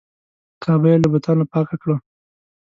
کعبه 0.63 0.87
یې 0.91 0.97
له 1.03 1.07
بتانو 1.13 1.43
پاکه 1.51 1.75
کړه. 1.81 1.95